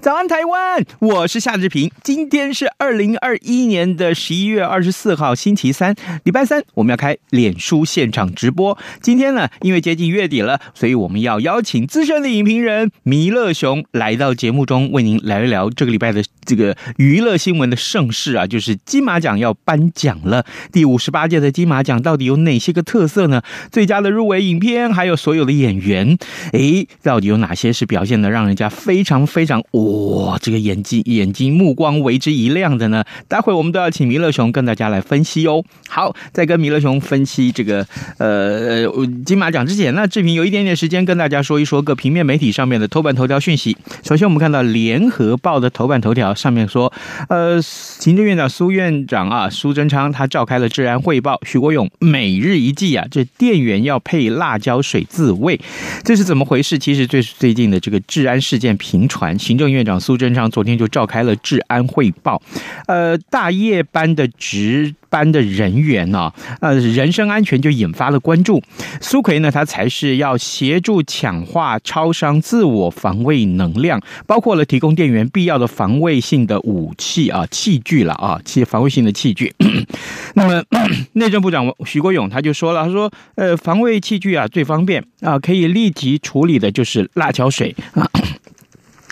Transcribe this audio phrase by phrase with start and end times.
[0.00, 0.84] 早安，台湾！
[1.00, 1.90] 我是夏志平。
[2.04, 8.78] 今天是二零二一年的十一月二十四号，星期三，礼拜三，我们要开脸书现场直播。
[9.02, 20.46] 今天呢，因为接近月底了，所以我们要邀请资深的影评人弥勒熊来到节目中，为您聊一聊这个礼拜的这个娱乐新闻的盛事啊，就是金马奖要颁奖了。
[20.70, 23.42] 第五十八届的金马奖到底有哪些个特色呢？
[23.72, 26.16] 最佳的入围影片，还有所有的演员，
[26.52, 33.04] 诶，到底有哪些是表现的让人家非常非常哦哇，这个眼睛眼睛目光为之一亮的呢？
[33.26, 35.64] 待会我们都要请弥勒熊跟大家来分析哦。
[35.88, 37.86] 好，在跟弥勒熊分析这个
[38.18, 38.86] 呃
[39.24, 43.76] 金马奖之前呢，志平有一点点时间跟大家说一说各平面媒体上面的头版头条讯息。
[44.04, 46.92] 首先，我们看到联合报的头版头条上面说，
[47.28, 55.58] 呃，行政院长苏院长啊，苏贞昌他召开了治安汇报，许国勇每日一记啊，这店员要配辣椒水自卫，
[56.04, 56.78] 这是怎么回事？
[56.78, 59.77] 其实最最近的这个治安事件频传，行政院。
[59.78, 62.42] 院长苏贞昌昨天就召开了治安汇报，
[62.88, 68.60] 呃，大夜班的值班的人员呢，呃，人身安全就引发了关注。
[69.00, 79.54] 苏奎呢，他才是要协助强化超商自我防卫能量，包括了提供店员必要的防卫性的武器啊器具了啊，器防卫性的器具。
[80.34, 80.60] 那么
[81.14, 88.10] 内政部长徐国勇他就说了，他说，呃，防卫器具啊最方便啊，可以立即处理的就是辣椒水啊。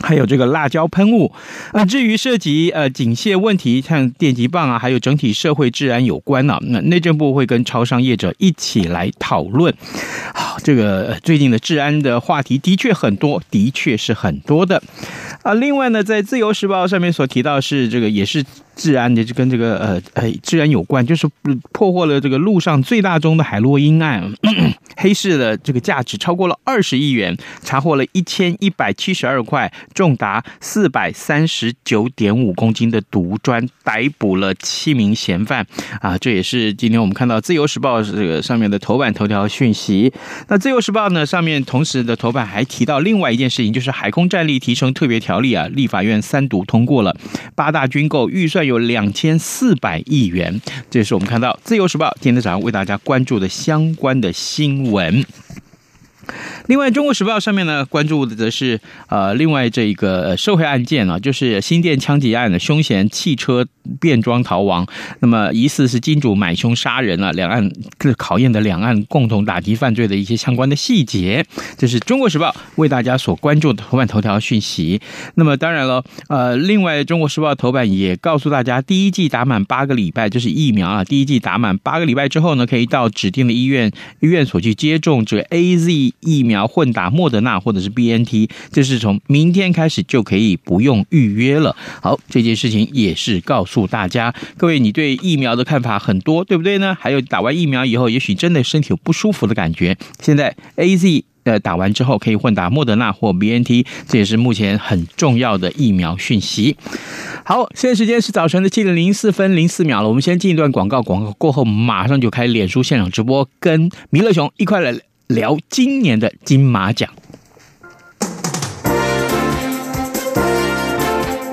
[0.02, 1.32] 还有这个辣椒喷雾
[1.72, 9.74] 啊，至于涉及呃警械问题，像电击棒啊，还有整体社会治安有关啊，那内政部会跟超商业者一起来讨论。
[10.34, 14.82] 好，这个最近的治安的话题的确很多，的确是很多的
[15.42, 15.54] 啊。
[15.54, 18.44] 另外呢，在自由时报上面所提到是这个也是。
[18.76, 21.26] 治安的就跟这个呃呃治安有关，就是
[21.72, 24.30] 破获了这个路上最大宗的海洛因案，
[24.98, 35.66] 黑市的这个价值超过了二十亿元，查获了一千一百七十二块，重达四百三十九点五公斤的毒砖，逮捕了七名嫌犯
[36.02, 36.18] 啊！
[36.18, 40.12] 这也是今天我们看到《自由时报》这个上面的头版头条讯息。
[40.48, 47.16] 那《自由时报》呢上面同时的头版还提到另外一件事情，就是海空战力提升特别条例啊，立法院三读通过了，
[47.54, 48.66] 八大军购预算。
[48.66, 50.60] 有两千四百亿元，
[50.90, 55.24] 这是我们看到《自由时报》今天早上为大家关注的相关的新闻。
[56.68, 63.64] 另外，《中国时报》上面呢关注的则是呃，另外这一个社会案件啊，就是新店枪击案的凶嫌汽车
[64.00, 64.84] 变装逃亡，
[65.20, 71.46] 那么疑似是金主买凶杀人啊，两岸这考验的两岸共同打击犯罪的一些相关的细节，
[71.78, 75.00] 这是《中国时报》为大家所关注的头版头条讯息。
[75.36, 86.55] 那么当然了，呃，另外《中国时报》头版也告诉大家，第一剂打满八个礼拜就是疫苗啊，第一剂打满八个礼拜之后呢，可以到指定的医院医院所去接种这个 AZ 疫苗。
[86.56, 91.76] 要混打莫德纳或者是 BNT，这是从明天开始就可以不用预约了。
[92.02, 96.96] 好，这件事情也是告诉大家，各位，你对疫苗的看法很多，对不对呢？
[96.98, 99.96] 还有打完疫苗以后，也许真的身体有不舒服的感觉。
[100.20, 106.76] 现在 AZ 呃打完之后可以混打莫德纳或 BNT，这也是目前很重要的疫苗讯息。
[107.44, 114.98] 好，现在时间是早晨的七点零四分零四秒了，我们先进一段广告，广告过后马上就开脸书现场直播，跟弥勒熊一块来。
[115.28, 117.10] 聊今年的金马奖，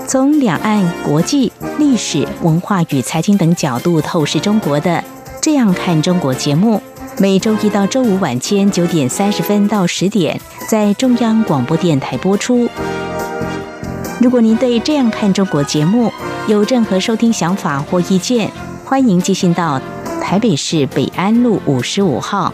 [0.07, 4.91] 从两岸、国际、历史、文化与财经等角度透视中国的
[5.41, 6.79] 《这样看中国》节目，
[7.17, 10.39] 每周一到周五晚间九点三十分到十点
[10.69, 12.69] 在中央广播电台播出。
[14.21, 16.11] 如果您对《这样看中国》节目
[16.47, 18.51] 有任何收听想法或意见，
[18.85, 19.81] 欢迎寄信到
[20.21, 22.53] 台北市北安路五十五号。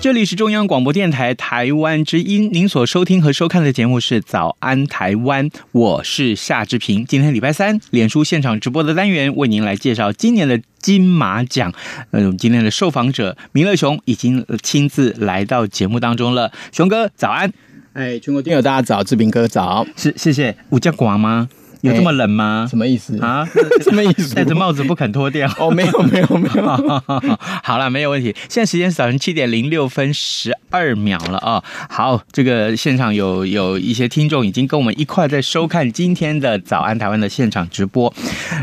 [0.00, 7.04] 这里是中央广播电台台湾之音，您所收听和收看的节目是《早安台湾》，我是夏志平。
[7.04, 11.72] 今天礼拜三，脸书现场直播的单元为您来介绍今年的金马奖。
[12.12, 16.52] 嗯，今天的受访者明乐雄已经亲自来到节目当中了。
[16.70, 17.52] 雄哥，早安！
[17.94, 19.84] 哎，全国听友大家早，志平哥早。
[19.96, 20.56] 是，谢谢。
[20.70, 21.48] 有这么寡吗？
[21.82, 22.66] 有这么冷吗？
[22.68, 23.48] 什么意思啊？
[23.82, 24.34] 什么意思？
[24.34, 25.48] 戴着帽子不肯脱掉？
[25.58, 27.02] 哦，没有，没有，没有。
[27.62, 28.34] 好了，没有问题。
[28.48, 31.62] 现在时间是早晨七点零六分十二秒了啊。
[31.88, 38.12] 好，这个现场有有一些听众已经跟我们一块在收看今天的早安台湾的现场直播。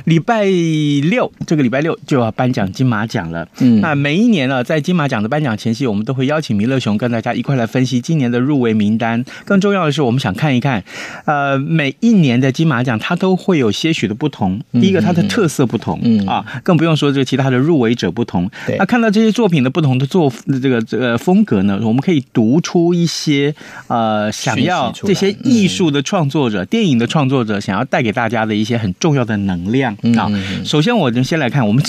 [0.03, 3.47] 礼拜六，这个礼拜六就要颁奖金马奖了。
[3.59, 9.23] 嗯，那每一年呢，在金马奖的颁奖前夕，我们都会邀请弥勒熊跟大家一块来分析今年的入围名单。
[9.45, 10.83] 更重要的是，我们想看一看，
[11.25, 12.99] 呃，每一年的金马奖。
[13.07, 14.59] 它都会有些许的不同。
[14.71, 18.49] 第一个，它的特色不同，嗯啊，更不用说这个其他的入围者不同。
[18.79, 23.53] 那看到这些作品的不同的作这个这个风格呢，我们可以读出一些
[23.89, 30.27] 呃，想要这些艺术的创作者、电影的创作者想要带给大家的一些很重要的能量啊。
[30.63, 31.83] 首先，我们先来看，我们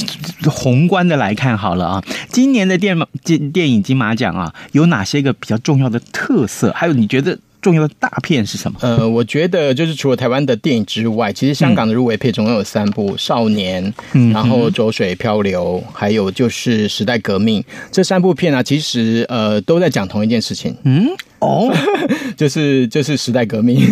[0.44, 6.70] 宏观的来看好了啊，今年的电金电影金马奖啊，有哪些个比较重要的特色？
[6.76, 7.38] 还有你觉得？
[7.66, 8.78] 重要的大片是什么？
[8.80, 13.92] 呃，我觉得就是除了台湾的电影之外，其实香港的入围片总共有三部，嗯《少年》，
[14.32, 17.60] 然后《浊水漂流》，还有就是《时代革命》
[17.90, 20.76] 这三部片啊，其实呃都在讲同一件事情。
[20.84, 21.08] 嗯，
[21.40, 21.74] 哦，
[22.38, 23.82] 就是就是时代革命。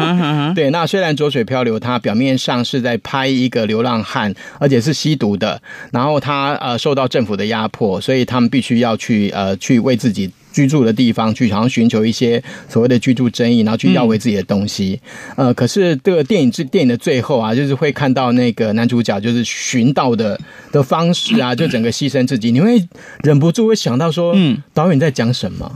[0.56, 5.60] 对，那虽然《浊水漂流》它表面上是在拍一个流浪汉，而且是吸毒的，
[5.92, 10.30] 然后他呃受到政府的压迫，所以他们必须要去呃去为自己。
[10.58, 15.00] 居住的地方去，然后寻求一些所谓的居住争议，然后去要回自己的东西。
[15.36, 20.36] 嗯、呃，可是这个电影之电影的最后啊，就是会看到那个男主角就是寻道的
[20.72, 22.82] 的方式啊， 就整个牺牲自己，你会
[23.22, 25.70] 忍不住会想到说，嗯，导演在讲什么？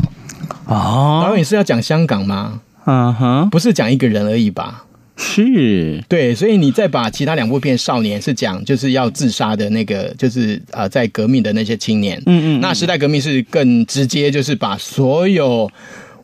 [0.66, 2.60] 哦，导演是要讲香港吗？
[2.86, 4.84] 嗯哼，不是讲一个人而已吧？
[5.16, 6.02] 是。
[6.08, 15.70] 对，所以你再把其他两部片《少年》是讲就是要自杀的那个，就是呃在革命的那些青年，嗯嗯，那时代革命是更直接，就是把所有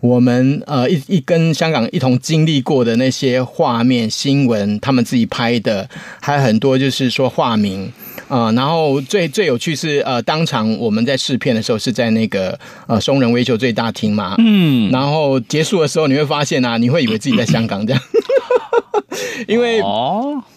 [0.01, 5.89] 我们呃一一跟香港一同经历过的那些画面、新闻，他们自己拍的，
[6.21, 18.03] 还有很多就是说化名啊、呃，然后最最有趣是呃当场我们在试片的时候是在那个呃松仁威秀最大厅嘛，嗯，然后结束的时候你会发现啊，你会以为自己在香港这样。
[19.49, 19.81] 因为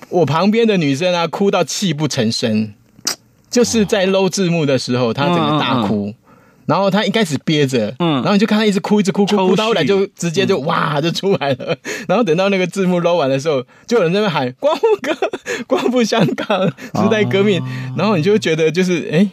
[0.09, 2.73] 我旁边的女生啊，哭到泣不成声，
[3.50, 6.13] 就是在搂字幕的时候，她整个大哭，
[6.66, 11.75] 然后他一开始憋着，嗯，然后你就看他一直哭，一直哭，哭哭到后来就直接就哇就出来了，
[12.08, 15.15] 然后等到那个字幕搂完的时候，就有人在那边喊“光复哥，
[15.68, 17.62] 光复香港，时代革命”，
[17.98, 19.27] 然后你就会觉得就是哎，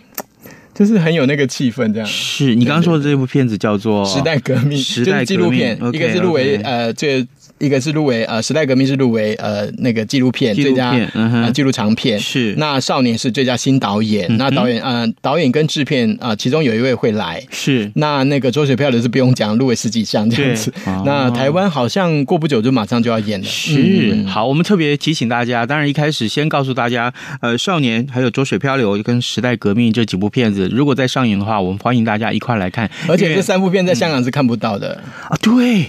[0.74, 2.06] 就是很有那个气氛，这样。
[2.08, 7.26] 是你刚刚说的这部片子叫做《时代革命》，时代纪录片，一个是入围呃这。
[7.58, 12.18] 一个是入围呃，时代革命是入围呃那个纪录片最佳呃纪录长片。
[12.18, 17.42] 是，那少年是最佳新导演，嗯、那导演呃导演跟制片啊、呃，其中有一位会来。
[17.50, 35.86] 是，那那个周水漂流是不用讲，入围十几项这样子，哦、那台湾好像过不久就马上就要演了，是、嗯、好，我们特别提醒大家，当然一开始先告诉大家，呃少年还有浊水漂流跟时代革命这几部片子，如果在上映的话，我们欢迎大家一块来看，而且这三部片在香港是看不到的、嗯、啊，对。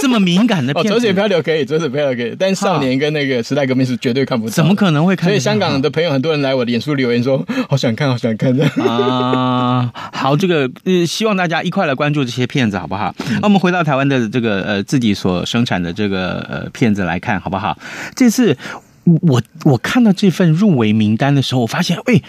[0.00, 4.52] 这么敏感的 片子，浊水漂流可以，浊水漂流可以，但少年跟那个时代革命是绝对看不到。
[4.52, 5.28] 怎么可能会看？
[5.28, 9.90] 所以香港的朋友很多人来我的脸书留言说，好想看，好想看的 啊。
[10.12, 13.14] 好，这个呃，希望大家一块来关注这些片子，好不好？
[13.18, 17.78] 那、嗯、我们回到台湾的这个呃自己所生产的这个呃片子来看，好不好？
[18.16, 18.56] 这次
[19.04, 22.20] 我我看到这份入围名单的时候，我发现，哎。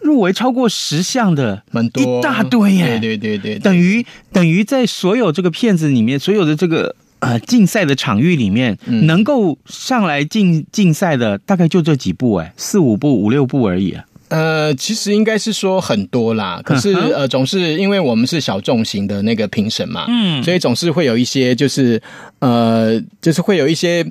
[0.00, 2.98] 入围超过十项的，蛮多，一大堆耶！
[2.98, 6.94] 对对对对，等于等于在所有这个片子里面，所有的这个
[7.24, 13.96] 呃竞赛的场域里面，嗯、能够上来竞竞赛的大概就这几部哎，四五部、五六部而已。
[14.28, 22.00] 呃，其实应该是说很多啦，可是呃，总是因为我们是小众型的那个评审嘛，嗯，所以总是会有一些就是
[22.40, 24.04] 呃，就是会有一些。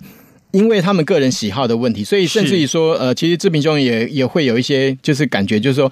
[0.54, 5.92] 因为他们个人喜好的问题，所以甚至于说，呃，其实志平兄也也会有一些就是感觉，就是说。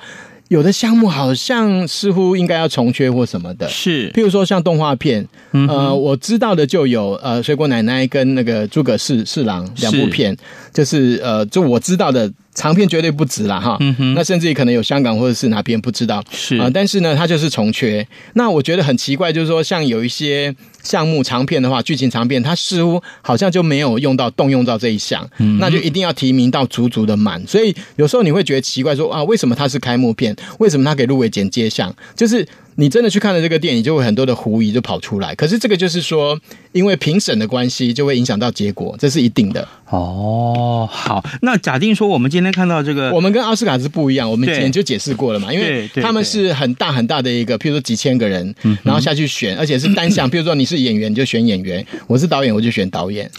[0.51, 10.35] 有的项目好像似乎应该要重缺或什么的，是，譬如说像动画片，嗯、呃，我知道的就有呃，水果奶奶跟那个诸葛四四郎两部片，
[10.73, 12.29] 就是呃，就我知道的。
[12.53, 18.05] 长片绝对不止啦，哈，嗯哼，那甚至于可能有香港或者是哪边不知道，是啊、呃，但是呢，它就是重缺。
[18.33, 20.53] 那我觉得很奇怪，就是说，像有一些
[20.83, 27.41] 项目长片的话，剧情长片，它似乎好像就没有用到动用到这一项，嗯，那就一定要提名到足足的满。
[27.47, 30.35] 所以有时候你会觉得奇怪说，说啊，为什么它是开幕片？
[30.59, 31.95] 为什么它给入围剪接项？
[32.15, 32.47] 就是。
[32.81, 35.35] 你真的去看了这个电影，就会很多的狐疑就跑出来。
[35.35, 36.39] 可是这个就是说，
[36.71, 39.67] 因为评审的关系，就会影响到结果，这是一定的。
[39.87, 44.31] 哦，好，那假定说我们今天看到这个，我们跟奥斯卡是不一样。
[44.31, 50.27] 我们之前就解释过了嘛，因为他们是很大很大的一个，譬如说几千个人，然后下去选，而且是单项。
[50.27, 53.29] 譬如说你是演员你，就选演员；我是导演，我就选导演。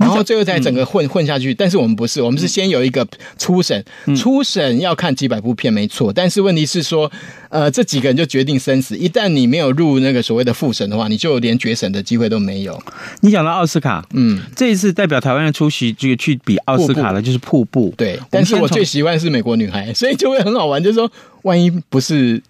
[0.00, 3.06] 然后最后再整个混混下去，但是我们不是，我们是先有一个
[3.38, 3.84] 初审，
[4.16, 7.12] 初审要看几百部片没错，但是问题是说，
[7.50, 12.82] 呃，这几个人就决定生死，一旦你没有入那个所谓的复审的话，你就连决审的机会都没有。
[13.20, 22.42] 你讲到奥斯卡，嗯，这一次代表台湾的出席这个去比奥斯卡的就是瀑布，对，但是我最喜欢是美国女孩， 所以就会很好玩，就是说，万一不是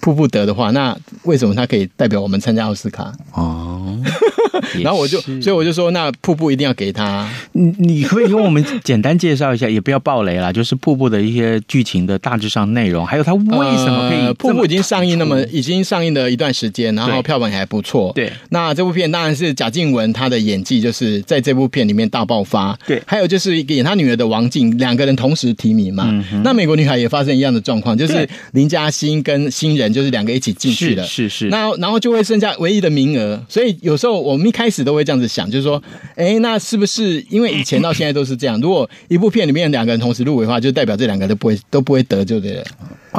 [0.00, 3.12] 瀑布得的话，那为什么他可以代表我们参加奥斯卡？
[3.32, 4.00] 哦。
[4.82, 7.28] 然后我就，所以我就说，那瀑布一定要给他。
[7.52, 13.42] 你你可以跟我们简单介绍一下，也不要爆雷啦，就是瀑布的一些剧情的大致上内容，还有它为
[13.76, 14.34] 什么可以、呃。
[14.34, 18.12] 瀑布已经上映那么已经上映了一段时间，然后票房也还不错。
[18.14, 22.76] 对，那这部片当然是贾静雯她的演技就是在这部片里面大爆发。
[22.86, 26.04] 对，还有就是演她女儿的王静，两个人同时提名嘛。
[26.06, 31.04] 嗯、那美国女孩也发生一样的状况，就是林嘉欣跟新人就是两个一起进去了。
[31.04, 31.48] 是是，是。
[31.48, 35.26] 那然后就会剩下唯一的名额，所以有时候我们一开始都会这样子。
[35.26, 35.82] 想就是说，
[36.14, 38.60] 哎，那是不是因为以前到现在都是这样？
[38.60, 42.64] 如果一部片里面两个人同时入围的话，就代表这两个都不会都不会得，就对了。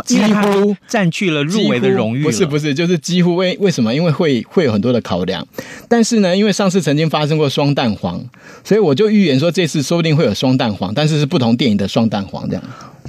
[0.06, 2.22] 几乎占据了入围的荣誉。
[2.22, 3.96] 不是不是，就是几乎为为什么？
[3.96, 5.46] 因为会会有很多的考量。
[5.90, 8.24] 但是呢，因为上次曾经发生过双蛋黄，
[8.64, 12.64] 所以我就预言说这次说不定会有双蛋黄，但是是不同电影的双蛋黄这样。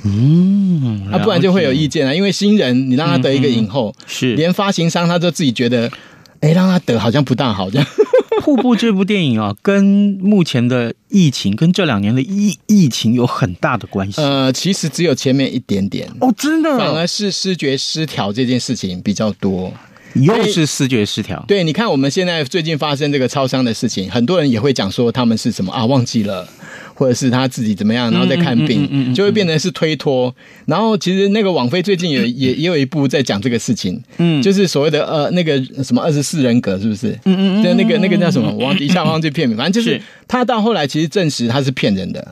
[0.04, 2.14] 嗯，啊，不然就会有意见啊。
[2.14, 5.90] 因为新人你让他得一个影后，嗯、是连发行商他都自己觉得，
[6.40, 7.86] 哎，让他得好像不大好这样。
[8.42, 9.82] 瀑布这部电影啊，跟
[10.20, 14.20] 目前的疫情，跟这两年的疫疫情有很大的关系。
[14.20, 19.72] 呃，其实只有前面一点点哦，真的，反而是视觉失调这件事情比较多，
[20.22, 21.44] 又是视觉失调。
[21.48, 26.48] 对，你看我们现在最近发生这个超商的事情，很多人也会讲说他们是什么啊，忘记了。
[26.98, 30.34] 或者是他自己怎么样，然后再看病，嗯嗯嗯嗯、就会变成是推脱。
[30.64, 37.08] 然后其实那个网飞最近也 也也有一部在讲这个事情，嗯，就是所谓的呃那个什么二十四人格，是不是？
[37.26, 42.26] 嗯嗯，就那个那个叫什么，我忘记一下忘记片名，反正就是他到后来其实证实他是骗人的。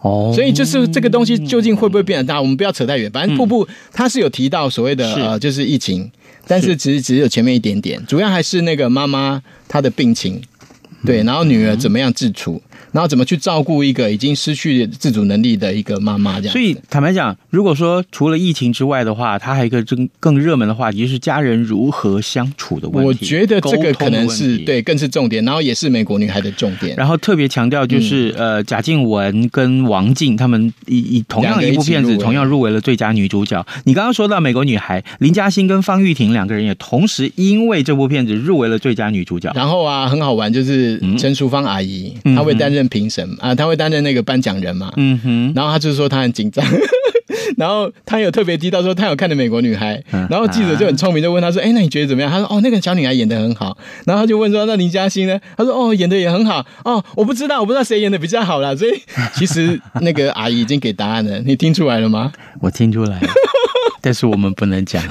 [0.00, 2.40] 哦，所以就是这个东西究竟会不会变得大？
[2.40, 3.10] 我们不要扯太远。
[3.10, 6.10] 反正瀑布他是有提到所谓的呃就是疫情，
[6.46, 10.40] 但是其实只有前面一点点，主要还是那个妈妈她的病情，
[11.04, 12.60] 对，然后女儿怎么样自处。
[12.90, 16.40] 然后怎么去照顾一个已经失去自主能力的一个妈妈？
[16.40, 16.52] 这样。
[16.52, 23.06] 所以坦白讲，如果说除了疫情之外的话，它还有一个更更热门的话题，就是家人如何相处的问题。
[23.06, 26.96] 我觉得这个可能是对，更是重点，然后也是美国女孩的重点。
[26.96, 33.64] 然后特别强调就是，嗯、呃，贾静雯跟王静他们以以同样一部片子，同样入围了最佳女主角。
[33.84, 39.52] 你刚刚说到美国女孩林嘉欣跟方玉婷两个人也同时因为这部片子入围了最佳女主角。
[39.54, 42.88] 然后啊，很好玩，就是陈淑芳阿姨，嗯、她会担任。
[42.88, 46.64] 评审啊，她会担任那个颁奖人嘛，嗯哼，然后她就是说她很紧张，
[47.56, 49.96] 然后他有特别提到说他有看的《美国女孩》，
[50.30, 53.76] 然后记者就很聪明，就问他说：“哎，那你觉得怎么样？”他说：“哦，那个小女孩演的很好。”
[54.06, 58.74] 然后他就问说：“那林嘉欣呢？”他说：“哦，演的也很好。”哦，我不知道，我不知道谁演的比较好啦。
[58.74, 58.92] 所以
[59.34, 62.32] 其实那个阿姨已经给答案了，你听出来了吗？
[62.60, 63.28] 我听出来了。
[64.00, 65.02] 但是我们不能讲，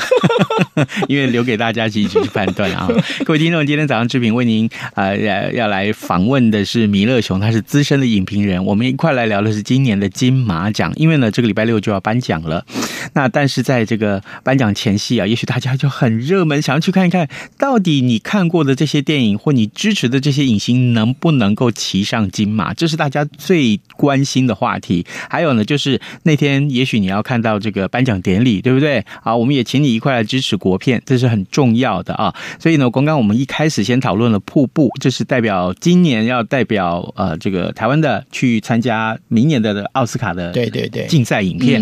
[1.08, 2.88] 因为留给大家自己去判断啊！
[3.24, 8.64] 各位听众，今天早上志平为您啊要要来访问的是弥勒熊，他是资深的影评人。
[8.66, 12.66] 我们一块来聊的是今年的金马奖，因为呢这个礼拜六就要颁奖了。
[13.14, 25.06] 那但是在这个颁奖前夕啊，也许大家就很热门，想要去看一看到底你看过的这些电影或你支持的这些影星能不能够骑上金马，这是大家最关心的话题。
[25.30, 28.88] 还有呢，就是那天也许你要看到这个颁奖典礼，对不对？
[28.88, 32.34] 对，好，我们也请你一块来支持国片，这是很重要的啊。
[32.60, 41.82] 所以呢，刚刚我们一开始先讨论了《瀑布》，这是代表今年要代表呃这个台湾的去参加明年的奥斯卡的对对对竞赛影片。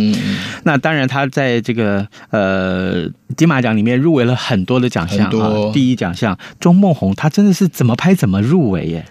[0.63, 9.06] 那当然，他在这个呃金马奖里面入围了很多的奖项，啊第一奖项钟梦红，他真的是怎么拍怎么入围耶。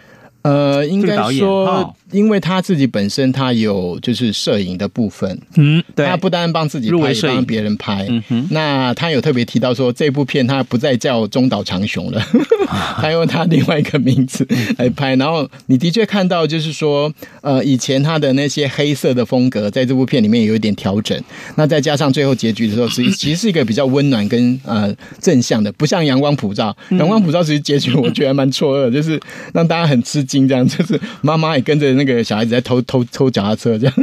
[0.44, 8.06] 呃，应该说，哦、因为他自己本身他有就是摄影的部分，嗯，对，他不单帮自己拍，也帮别人拍。
[8.10, 12.22] 嗯哼，那他有特别提到说，这部片他不再叫中岛长雄了，
[13.00, 14.46] 他用他另外一个名字
[14.76, 15.16] 来拍。
[15.16, 17.10] 然后你的确看到，就是说，
[17.40, 21.18] 呃，以前他的那些黑色的风格，在这部片里面有一点调整。
[21.56, 26.76] 那再加上最后结局的时候，其实 其实是一个比较温暖跟呃正向的，不像阳光普照。
[26.90, 29.18] 阳光普照其实结局我觉得还蛮错愕，就是
[29.54, 30.33] 让大家很吃惊。
[30.48, 33.94] 这样就是妈妈也跟着那个小孩子在偷偷偷脚踏车这样。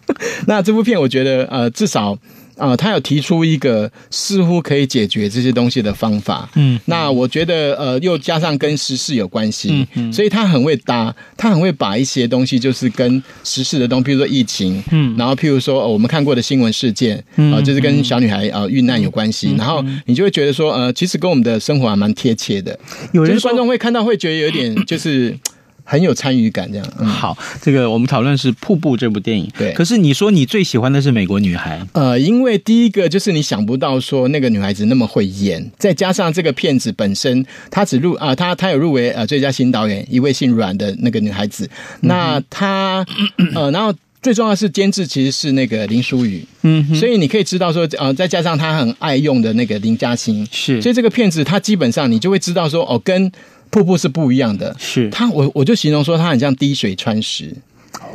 [0.46, 2.18] 那这部片我觉得呃至少
[2.56, 6.48] 呃他有提出一个似乎可以解决这些东西的方法。
[6.56, 22.78] 嗯，那我觉得呃又加上跟时事有关系，嗯嗯，所以他很会搭，他很会把一些东西就是跟时事的东西，比如说疫情，嗯，然后譬如说我们看过的新闻事件，啊、呃，就是跟小女孩啊遇难有关系，然后你就会觉得说呃其实跟我们的生活还蛮贴切的。
[23.12, 25.38] 有人观众会看到会觉得有点就是。
[25.90, 26.86] 很有参与感，这样。
[27.00, 29.50] 嗯、好，这个我们讨论是《瀑布》这部电影。
[29.58, 31.80] 对，可是你说你最喜欢的是《美国女孩》。
[31.94, 41.68] 呃，因为第一个就是你想不到说那个女孩子那么会演，再加上这个片子本身，她只入啊，她她有入围呃最佳新导演，一位姓阮的那个女孩子。
[42.02, 43.04] 那她
[43.56, 43.92] 呃，然后
[44.22, 53.32] 最重要的是监制其实是那个林书宇，嗯哼，所以你可以知道说呃，再加上她很爱用的那个林嘉欣，是，所以这个片子它基本上你就会知道说哦跟。
[53.70, 55.08] 瀑布是不一样的，是。
[55.10, 57.54] 它，我我就形容说它很像滴水穿石，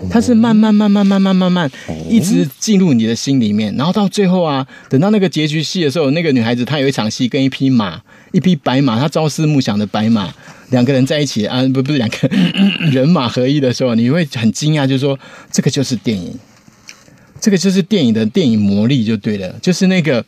[0.09, 1.71] 它是慢慢慢慢慢慢慢慢
[2.09, 10.33] 一直进入你的心里面，然后到最后啊，等到那个结局戏的时候，那个女孩子她有一场戏跟一匹马，一匹白马，她朝思暮想的白马，
[10.69, 12.29] 两个人在一起啊，不不是两个
[12.91, 15.17] 人马合一的时候，你会很惊讶，就是说
[15.51, 16.37] 这个就是电影。
[17.41, 20.25] 这个就是电影的电影魔力就对了，就是那个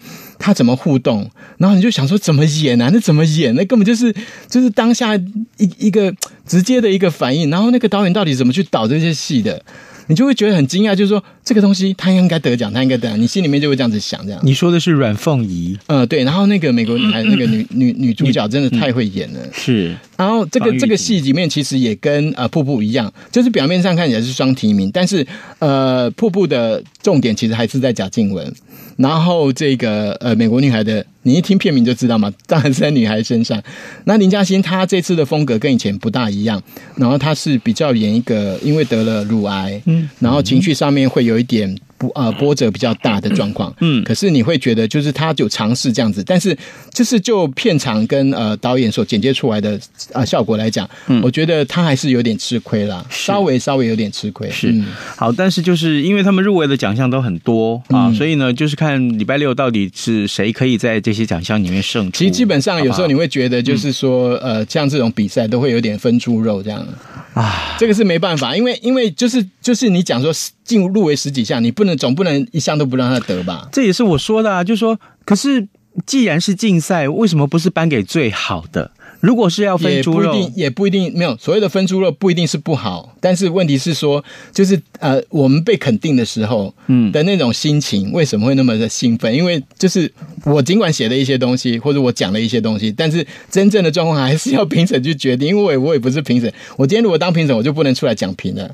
[0.47, 2.89] 他怎么互动，然后你就想说怎么演啊？
[2.93, 3.53] 那怎么演？
[3.53, 4.15] 那根本就是
[4.47, 9.61] 就是当下一一个直接的一个反应，然后那个导演到底怎么去导这些戏的？
[10.07, 14.41] 你就会觉得很惊讶，就是说这个东西他应该得奖，他应该得奖，你心里面就会这样子想，这样。
[14.43, 19.95] 你说的是阮凤仪，呃，对，然后那个美国女孩那个女女女主角真的太会演了，是。
[20.17, 25.25] 然后这个这个戏里面其实也跟呃瀑布一样，就是表面上看起来是双提名，但是
[25.59, 28.53] 呃瀑布的重点其实还是在贾静雯。
[28.97, 33.61] 然后这个呃，美国女孩的，你一听片名就知道嘛，当然是在女孩身上。
[34.05, 36.59] 那林嘉欣她这次的风格跟以前不大一样，
[36.95, 41.77] 然后她是比较演一个，因为得了乳癌，嗯，然后情绪上面会有一点。
[41.99, 46.55] 波啊，波折比较大的状况，嗯，可是你会觉得，就是他有尝试这样子，但是
[46.93, 49.79] 就是就片场跟呃导演所剪接出来的
[50.13, 54.47] 啊效果来讲，嗯，我觉得他还是有点吃亏啦，稍微稍微有点吃亏。
[54.51, 54.71] 是。
[55.15, 62.19] 好，但是就是因为他们入围的奖项都很多啊，所以呢，就是看礼拜六到底是谁可以在这些奖项里面胜出。
[62.19, 66.87] 其实基本上有时候你会觉得，就是说呃，像这种比赛都会有点分猪肉这样。
[67.33, 70.31] 啊，这个是没办法，因为因为就是就是你讲说
[70.67, 71.87] 进入围十几项，你不。
[71.87, 73.69] 能总不能一项都不让他得吧？
[73.71, 75.65] 这也是我说的啊，就是说，可是
[76.05, 78.91] 既然是竞赛，为什么不是颁给最好的？
[79.21, 83.15] 如果是要分猪肉，也不一定，也不一定没有所谓的分猪肉，不一定是不好。
[83.21, 89.33] 但是问题是说，就是呃，我们被肯定的时候，嗯的那种心情，为什么会那么的兴奋？
[89.33, 90.11] 因为就是
[90.43, 95.47] 我尽管写了一些东西，或者我讲了一些东西，但是真正的状况还是要评审去决定。
[95.47, 98.69] 因为我也不是评审，我今天如果当评审，我就不能出来讲评了。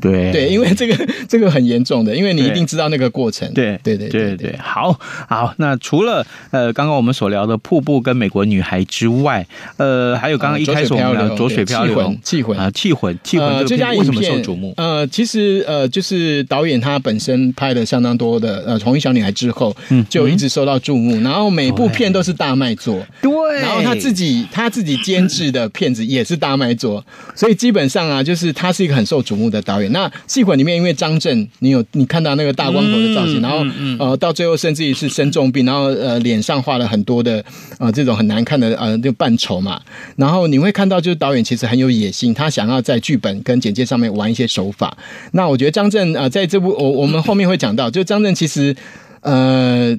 [0.00, 3.52] 对对，因为这个这个很严重的，因为你一定知道那个过程。
[3.54, 5.54] 对对对对对，好好。
[5.58, 14.72] 那除了呃刚刚我们所聊的瀑布跟美国女孩之外，呃，还有刚刚一开始我们聊浊水漂流、气魂啊，气魂气魂这家影片为什么受瞩目？
[14.76, 23.04] 呃，其实呃，就是导演他本身拍的相当多的呃，红衣小女孩之后，嗯，就一直受到注目，然后每部片都是大卖座。
[23.20, 29.87] 对，然后他自己他自己监制的片子也是大卖座，所以基本上啊，就是他是一个很受瞩目的导演。
[29.88, 37.44] 那戏馆里面，因为张震，你有你看到那个大光头的造型，嗯、然后、嗯、呃，到最后甚至于是生重病，然后呃，脸上画了很多的
[37.78, 39.80] 呃这种很难看的呃就扮丑嘛，
[40.16, 44.96] 然后你会看到就是导演其实很有野心，他想要在剧本跟简介上面玩一些手法。
[45.32, 48.74] 那我觉得张震啊、呃，在这部我我们后面会讲到，就张震其实
[49.20, 49.96] 呃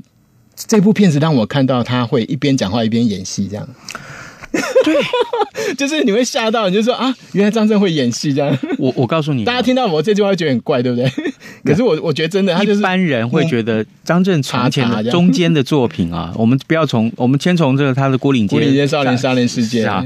[0.55, 3.67] 这部片子让我看到他会一边讲话一边演戏这样。
[4.83, 8.57] 对，就是你会吓到，你就说啊，原来张震会演戏这样。
[8.77, 11.09] 我我告诉你，大家听到我这句话会觉得很怪，对不对？
[11.63, 20.03] 可是我我觉得真的，他就是、一般人会觉得张震从前的中间的作品啊，我们不要从我们先从这个他的《郭岭街》《郭岭街少年杀人事件》啊，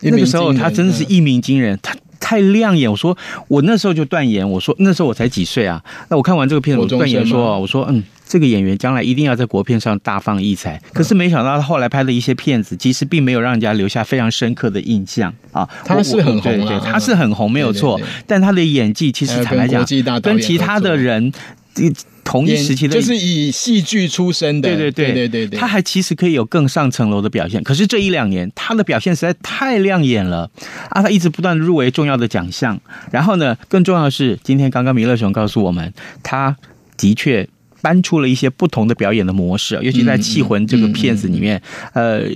[0.00, 1.94] 那个时候他真的是一鸣惊人，他。
[2.20, 2.90] 太亮眼。
[2.90, 3.14] 我说
[3.48, 5.84] 我那时候就断言，我说那时候我才几岁啊？
[6.08, 10.80] 那我看完这个片子，我断言说，我说嗯，这个演员将来一定要在国片上大放异彩。
[10.92, 15.68] 可是没想到他后来拍的一些片子，其实并没有让人家留下非常深刻的印象啊。
[15.84, 18.00] 他是很红，对对，他是很红，没有错。
[18.26, 19.84] 但他的演技其实坦白讲，
[20.20, 21.32] 跟其他的人。
[22.22, 27.60] 同一时期的就是以戏剧出身的，对对对对对对，他还其实可以有更上层楼的表现。
[27.64, 30.48] 可是这一两年，他的表现实在太亮眼了
[30.88, 31.02] 啊！
[31.02, 36.56] 他一直不断入围重要的奖项，然后呢，更重要的是，今天刚刚弥勒熊告诉我们，他
[36.96, 37.48] 的确。
[37.84, 41.60] 搬出了一些不同的表演的模式，尤其在《气魂》这个片子里面，
[41.92, 42.26] 呃，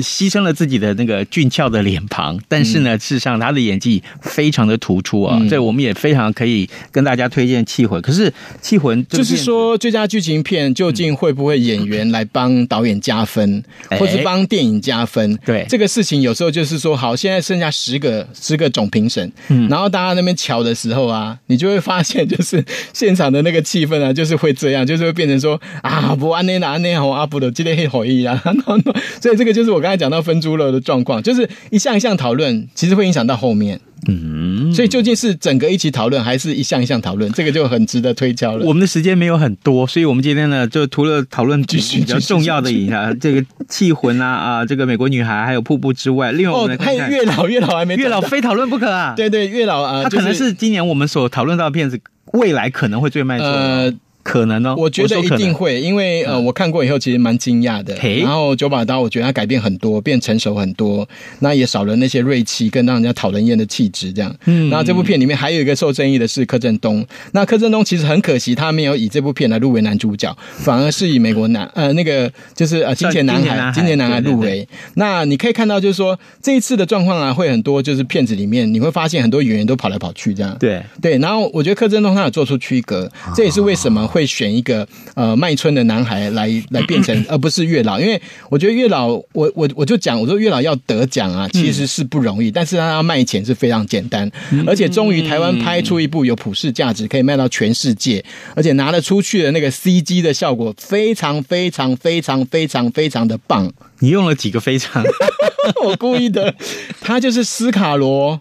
[0.00, 8.00] 牺牲了自己的那个俊俏的脸庞，但是呢，事实上他的演技非常的突出啊，这我们也非常可以跟大家推荐《气魂》。
[8.02, 8.30] 可是
[8.62, 13.62] 《气魂》就是说，最佳剧情片究竟会不会演员来帮导演加分，
[13.98, 15.36] 或是帮电影加分？
[15.44, 19.30] 对这个事情，有时候就是说，好，现在剩下十个十个总评审，
[19.68, 22.64] 然后大家那边瞧的时候啊，你就会发现，就是
[22.94, 24.93] 现场的那个气氛啊，就是会这样就。
[24.94, 28.40] 就是会变成说啊，不安内哪安内好阿布的今天黑好意啊，
[29.20, 33.80] 所以这个就是我刚才讲到分猪肉的状况，就是一项一项讨论，其实会影响到后面。
[34.06, 37.32] 嗯，所以究竟是整个一起讨论，还是一项一项讨论？
[37.32, 38.66] 这个就很值得推敲了。
[38.66, 49.14] 我们的时间没有很多，所以我们今天呢，就除了讨论比较重要的影下 这个气魂啊啊，这个美国女孩还有瀑布之外，另外我们还有月老， 月老还没月老非讨论不可啊。
[49.16, 51.98] 对对，月老啊，他可能是今年我们所讨论到的片子，
[52.34, 53.46] 未来可能会最卖座。
[53.46, 53.90] 呃
[54.24, 54.74] 可能哦？
[54.76, 57.94] 我觉得一定会，因为呃，我看过以后其实蛮惊讶的。
[58.20, 61.06] 然后九把刀，我觉得他改变很多，变成熟很多，
[61.40, 64.34] 那也少了那些锐气跟让人家讨人厌的气质这样。
[64.46, 64.70] 嗯。
[64.70, 67.06] 然后这部片里面还有一个受争议的是柯震东。
[67.32, 74.66] 那柯震东其实很可惜，他没有以这部片来入围男主角，反而是以美国男呃那个就是呃金钱男孩金钱男孩入围。
[74.94, 80.56] 那你可以看到，就是说这一次的状况啊，会很多，就是片子里面你会发现很多演员都跑来跑去这样。
[80.58, 81.18] 对对。
[81.18, 84.08] 然后我觉得柯震东他有做出区隔，这也是为什么。
[84.14, 94.30] 会选一个呃卖春的男孩来来变成，而 不是月老，因为我觉得月老，我我我就讲，我说月老要得奖啊，其实是不容易，但是他要卖钱是非常简单，
[94.68, 98.24] 而且终于台湾拍出一部有普世价值，可以卖到全世界，
[98.54, 103.72] 而且拿得出去的那个 CG 的效果非常非常非常非常非常的棒。
[103.98, 105.02] 你用了几个非常？
[105.84, 106.54] 我故意的，
[107.00, 108.40] 他就是斯卡罗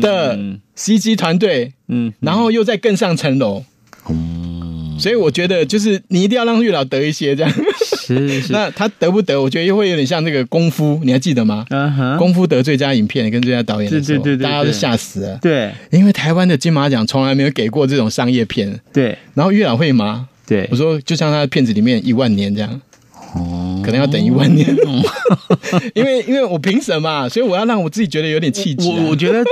[0.00, 0.38] 的
[0.76, 3.64] CG 团队，嗯，然后又再更上层楼。
[4.08, 4.45] 嗯，
[4.98, 7.52] 所以我觉得就是你一定要让月老得一些这样，
[8.06, 8.52] 是是。
[8.52, 9.40] 那他得不得？
[9.40, 11.64] 我觉得又会有点像那个功夫，你还记得吗？
[11.70, 15.38] 嗯哼，功夫得最佳影片跟最佳导演的时候，对对对，大家都吓死了。
[15.42, 18.78] 对，因为台湾的金马奖从来没有给过这种商业片。
[18.92, 20.28] 对，然后月老会吗？
[20.46, 22.80] 对，我说就像他的片子里面一万年这样。
[23.34, 24.66] 哦，可能要等一万年，
[25.94, 28.88] 因为因为我评审嘛，所以我要让我自己觉得有点气质。
[28.88, 29.44] 我我觉得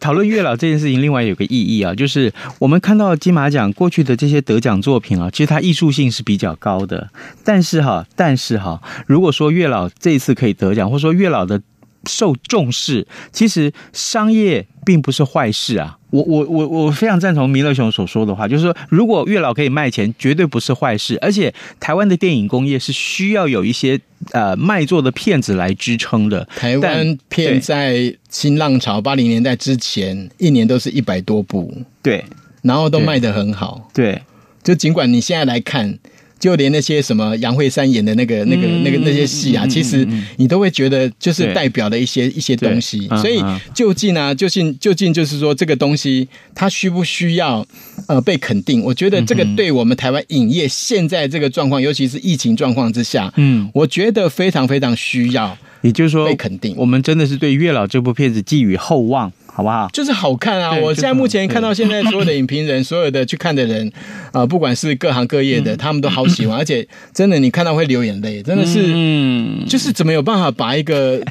[0.00, 7.10] 讨论月老这件事情，另外有个意义啊，就是我们看到金马奖过去的这些得奖作品啊，其实它艺术性是比较高的。
[7.44, 11.60] 但是哈，但是哈，如果说月老这一次可以得奖，或者说月老的
[12.06, 15.98] 受重视，其实商业并不是坏事啊。
[16.10, 21.18] 我我我我非常赞同弥勒熊所说的话，就是说，如果月老可以卖钱，绝对不是坏事。
[21.20, 26.48] 而且，台湾的电影工业是需要有一些呃卖座的片子来支撑的。
[26.56, 32.24] 台湾片在新浪潮八零年代之前，一年都是一百多部，对，
[32.62, 34.22] 然后都卖得很好，对。
[34.62, 35.98] 就尽管你现在来看。
[36.46, 40.06] 就连那些什么杨惠珊演的那个、那个、那个那些戏啊，其实
[40.36, 43.08] 你都会觉得就是代表了一些一些东西。
[43.20, 43.42] 所以
[43.74, 47.66] 究竟呢，究竟究竟就是说这个东西它需不需要
[48.06, 48.80] 呃被肯定？
[48.84, 55.58] 我觉得这个对我们台湾影业现在这个状况，尤其是疫情状况之下，嗯，我觉得非常非常需要。
[55.82, 59.32] 也就是说，被肯定，我们真的是对《月老》这部片子寄予厚望。
[59.56, 59.88] 好不好？
[59.90, 60.76] 就是好看啊！
[60.82, 63.90] 我现在目前看到现在所有的影评人，所有的去看的人，
[64.30, 71.22] 啊、呃，不管是各行各业的，他们都好喜欢，而且真的，你看到会流眼泪，真的是，嗯，就是怎么有办法把一个。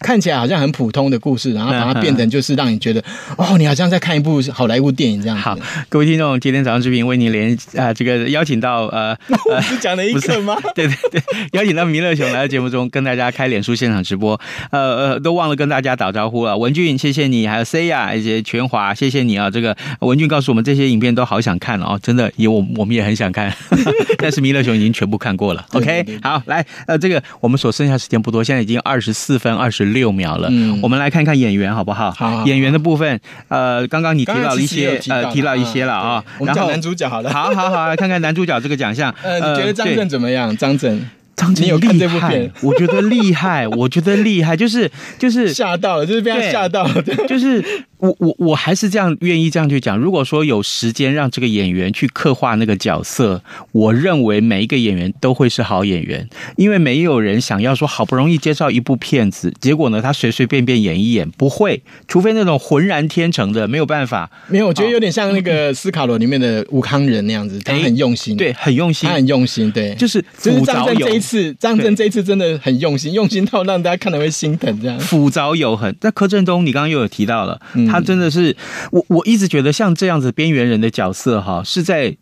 [0.00, 3.02] 看起来好像很普通的故事，然后把它变成就是让你觉得
[3.36, 5.42] 哦，你好像在看一部好莱坞电影这样子。
[5.42, 5.58] 好，
[5.88, 9.16] 各位听众，今天早上视频为您连啊、呃、这个邀请到呃，
[9.50, 10.56] 我是讲了一个吗？
[10.74, 14.38] 对对对，邀请到弥勒熊来到节目中跟大家开脸书现场直播。
[14.70, 16.56] 呃呃，都忘了跟大家打招呼了。
[16.56, 19.50] 文俊，谢谢你，还有 Saya 以及全华，谢谢你啊。
[19.50, 23.52] 这个文俊告诉我们这些影片都好想看哦，真的也我我们也很想看，
[24.18, 25.64] 但是弥勒熊已经全部看过了。
[25.72, 30.48] OK，好，来呃这个我们所剩下时间不多，现在已经二十四分二十六秒了。
[30.50, 32.10] 嗯，我们来看看演员好不好？
[32.12, 36.24] 好，演员的部分，呃，刚刚你提到了一些，呃，提到一些了啊。
[36.38, 37.30] 我们讲男主角好了。
[37.30, 39.14] 好好好，来看看男主角这个奖项。
[39.22, 40.56] 呃，你觉得张震怎么样？
[40.56, 42.50] 张震，张震，你有看这部片？
[42.62, 47.62] 我觉得厉害，我觉得厉害，就是就是吓到了，就是被他吓到了，就是
[47.98, 49.98] 我我我还是这样愿意这样去讲。
[49.98, 64.30] 如果说有时间让这个演员去刻画那个角色，我认为每一个演员都会是好演员，因为没有人想要说好不容易介绍一部片子，结果呢他随随便便演一演，不会，除非那种浑然天成的，没有办法。
[64.48, 75.94] 没有，我觉得有点像那个斯卡罗里面的吴康仁那样子，他很用心，对，很用心，他很用心，对，就是就是张震这一次，张震这一次真的很用心，用心到让大家看了会心疼这样，斧凿有痕。
[76.02, 77.60] 那柯震东，你刚刚又有提到了。
[77.88, 78.56] 他真的是
[78.92, 82.16] 我，我一直觉得像这样子边缘人的角色哈，是在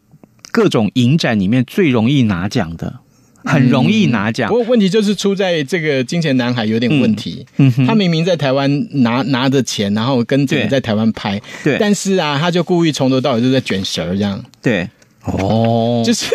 [0.52, 3.00] 各种影展里面最容易拿奖的，
[3.44, 4.48] 很容易拿奖。
[4.48, 7.44] 不过问题就是出在这个《金钱男孩》有点问题。
[7.59, 14.42] 嗯，他明明在台湾拿拿着钱，然后跟这个在台湾拍，对，但是啊，他就故意从头到尾就在卷舌这样。
[14.62, 14.88] 对。
[15.26, 16.26] 哦，就是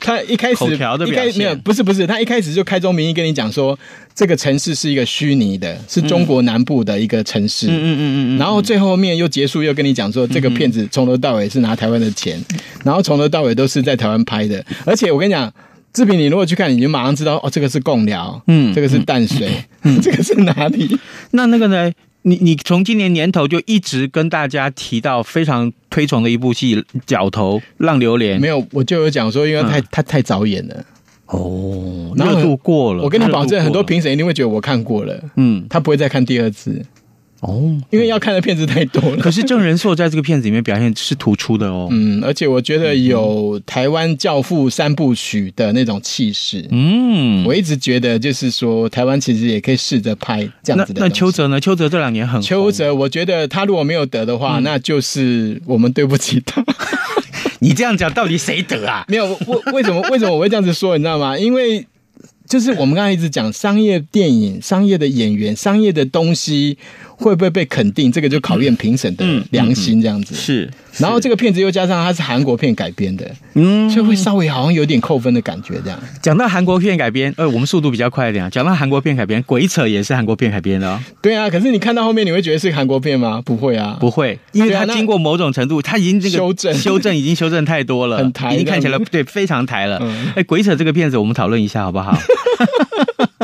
[0.00, 3.78] 他一开始口条的表现没有，不是不是，他一开始就开宗明义跟你讲说，
[4.14, 7.66] 这个城市是一个虚拟的，是中国南部的一个城市。
[7.68, 12.38] 嗯嗯嗯嗯，然后最后面又结束，又跟你讲说，这个骗子从头到尾是拿台湾的钱，
[12.84, 14.62] 然后从头到尾都是在台湾拍的。
[14.84, 15.50] 而且我跟你讲，
[15.94, 19.48] 志平，你如果去看，你就马上知道哦，这个是贡寮，嗯，这个是淡水，
[19.84, 20.98] 嗯，这个是哪里？
[21.30, 21.90] 那那个呢？
[22.26, 30.84] 你你从今年年头就一直跟大家提到非常推崇的一部戏《角头浪流连》，没有，我就有讲说，因为太、嗯、他太早演了
[31.26, 33.02] 哦，热度过了。
[33.02, 36.82] 我跟你保证，很多评审一定会觉得我看过了，嗯，他不会再看第二次。
[37.46, 39.18] 哦，因为要看的片子太多了。
[39.18, 41.88] 可是郑仁硕在这个片子里面表现是突出的哦。
[41.92, 46.66] 嗯，而且我觉得有台湾教父三部曲的那种气势。
[46.70, 51.00] 嗯，我一直觉得就是说，台湾其实也可以试着拍这样子的。
[51.00, 51.60] 那那邱泽呢？
[51.60, 56.64] 邱泽这两年很邱泽，我觉得他如果没有得的话，嗯、那就是我们对不起他。
[57.60, 59.04] 你这样讲，到底谁得啊？
[59.08, 60.96] 没有，为为什么为什么我会这样子说？
[60.96, 61.36] 你知道吗？
[61.38, 61.86] 因为
[62.48, 66.78] 就是我们刚才一直讲商业电影、商业的演员、商业的东西。
[67.16, 68.10] 会不会被肯定？
[68.10, 70.70] 这个就考验评审的良心，这样子、是。
[70.98, 75.74] 然后这个片子又加上它是韩国片改编的，嗯，所以会稍微好像有点扣分的感觉。
[75.82, 78.48] 这样讲到韩国片改编，呃，我们速度比较快一点啊。
[78.48, 81.00] 讲到韩国片改编，《鬼扯》也是韩国片改编的哦。
[81.20, 83.42] 对啊，可是你看到后面，你会觉得是韩国片吗？
[83.44, 89.96] 不会啊，不会，因为它经过某种程度，它已经这个修正修正已经修正太多了，很台，已经看起来对非常台了。
[89.96, 92.16] 哎、嗯，欸《鬼扯》这个片子我们讨论一下好不好？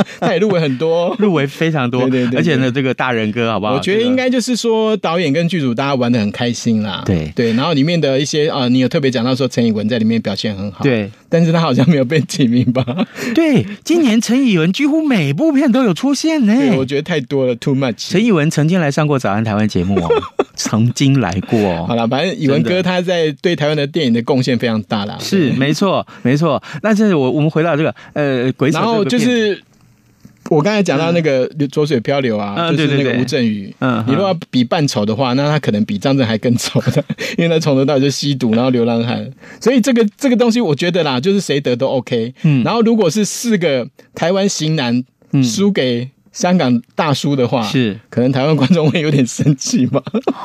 [0.21, 3.75] 他也入围很多，入围非常多，对对对，对，而且呢，这个大人哥好不好？
[3.75, 7.03] 我觉得应该就是说导演跟剧组大家玩的很开心啦。
[7.07, 12.85] 对对，然后里面的一些啊，你有特别讲到说陈以文在里面表现很好，对，但是他好像没有被提名吧？
[13.35, 16.55] 对，今年陈以文几乎每部片都有出现呢。
[16.57, 18.11] 对，我觉得太多了，too much。
[18.11, 20.09] 陈以文曾经来上过早安台湾节目哦，
[20.55, 21.87] 曾经来过。
[21.87, 25.17] 好了，反正以文哥他在对台湾的电影的贡献非常大啦。
[25.21, 26.63] 是，没错，没错。
[26.83, 29.61] 那现在我我们回到这个呃鬼，然后就是。
[30.51, 33.73] 我刚才讲到那个《浊水漂流》啊，嗯、就是那个吴镇宇。
[33.79, 37.05] 嗯，你如果要比扮丑的话，那他可能比张震还更丑的，
[37.39, 39.31] 因为他从头到尾就吸毒，然后流浪汉。
[39.61, 42.35] 所以这个这个东西，我觉得啦，就是谁得都 OK。
[42.43, 45.05] 嗯，然后如果是四个台湾型男
[45.45, 50.03] 输给香港大叔的话，是可能台湾观众会有点生气吧。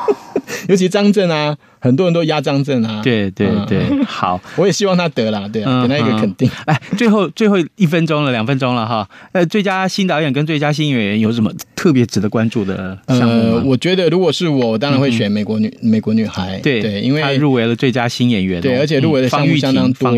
[0.69, 2.99] 尤其张震啊，很多人都压张震啊。
[3.03, 6.49] 对对对，好， 我也希望他得了，对啊，给他一个肯定。
[6.65, 9.07] 哎，最后最后一分钟了，两分钟了哈。
[9.33, 13.57] 呃，最佳新导演跟最佳新演员有什么 特别值得关注的项目？
[13.57, 16.59] 呃，我觉得如果是我，我当然会选美国女美国女孩。
[16.63, 20.11] 对对，因为她入围了最佳新演员，对，而且入围的项目相当多。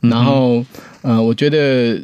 [0.00, 0.64] 然后
[1.02, 2.00] 呃，我觉得。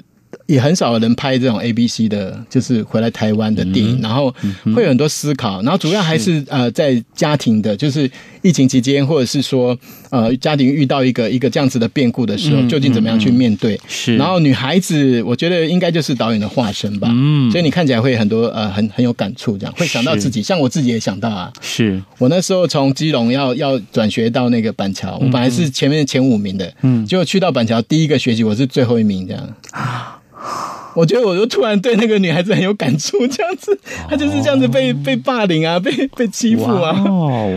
[0.48, 4.34] 也很少人拍这种 A B C 的，就是回来台湾的电影，嗯，然后
[4.74, 6.44] 会有很多思考，然后主要还是，是。
[6.48, 9.76] 呃在家庭的，就是疫情期间，或者是说
[10.11, 13.78] 呃家庭遇到一个一个这样子的变故的时候，究竟怎么样去面对？
[13.87, 22.02] 是，然后女孩子，我觉得应该就是导演的化身吧，嗯，所以你看起来会很多呃很很有感触，这样会想到自己，像我自己也想到啊，是。
[22.16, 29.54] 我那时候从基隆要要转学到那个板桥，我本来是前面前五名的，嗯，结果去到板桥第一个学期我是最后一名，这样。
[29.72, 30.14] 啊。
[30.40, 30.68] Whew.
[30.98, 33.78] 我觉得我就突然对那个女孩子很有感触，这样子，
[34.11, 36.90] 她就是这样子被被霸凌啊，被被欺负啊，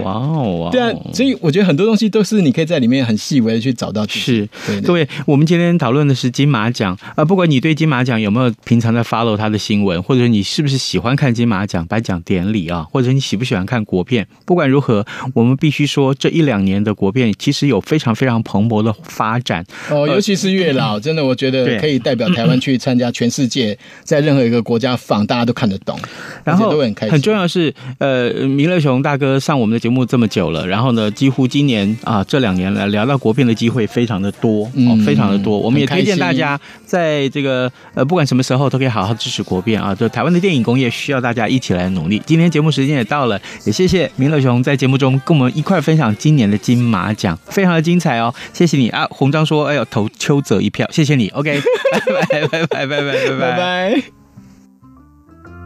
[0.03, 4.05] 哇哦哇，对啊，所以我觉得很多东西都是你可以在里面很细微的去找到。
[4.07, 4.47] 是，
[4.83, 19.65] 各位，我们今天讨论的是金马奖啊，不管你对金马奖有没有平常在 follow 他的新闻，或者你是不是喜欢看金马奖颁奖典礼啊，或者你喜不喜欢看国片，不管如何，我们必须说这一两年的国片其实有非常非常蓬勃的发展。
[19.89, 23.30] 哦，尤其是月老， 真的我觉得可以代表台湾 去参加全。
[23.31, 25.97] 世界，在任何一个国家放，大家都看得懂，
[26.43, 27.13] 然后都很开心。
[27.13, 35.57] 很重要的是，呃，弥勒熊大哥上我们的节目这么久了，然后呢，几乎今年啊这两年来聊到国片的机会非常的多，哦，嗯、非常的多。
[35.57, 42.21] 我们也推荐大家在这个呃不管什么时候都可以好好支持国片啊，就台湾的电影工业需要大家一起来努力。
[42.25, 49.07] 今天节目时间也到了，也谢谢弥勒熊在节目中跟我们一块分享今年的金马奖，非常的精彩哦，谢谢你啊！
[49.09, 51.61] 红章说，哎呦，投邱泽一票，谢谢你，OK，
[52.29, 54.20] 拜拜拜拜拜拜拜。